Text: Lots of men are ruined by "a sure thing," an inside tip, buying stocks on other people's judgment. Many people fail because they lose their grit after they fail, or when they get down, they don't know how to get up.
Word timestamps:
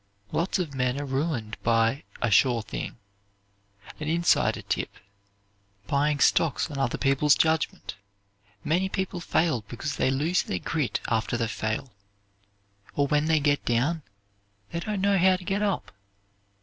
Lots 0.31 0.57
of 0.57 0.73
men 0.73 0.99
are 0.99 1.05
ruined 1.05 1.57
by 1.61 2.05
"a 2.23 2.31
sure 2.31 2.63
thing," 2.63 2.97
an 3.99 4.07
inside 4.07 4.57
tip, 4.67 4.95
buying 5.85 6.19
stocks 6.19 6.71
on 6.71 6.79
other 6.79 6.97
people's 6.97 7.35
judgment. 7.35 7.93
Many 8.63 8.89
people 8.89 9.19
fail 9.19 9.61
because 9.67 9.97
they 9.97 10.09
lose 10.09 10.41
their 10.41 10.57
grit 10.57 11.01
after 11.07 11.37
they 11.37 11.45
fail, 11.47 11.91
or 12.95 13.05
when 13.05 13.25
they 13.27 13.39
get 13.39 13.63
down, 13.63 14.01
they 14.71 14.79
don't 14.79 15.01
know 15.01 15.19
how 15.19 15.35
to 15.35 15.43
get 15.43 15.61
up. 15.61 15.91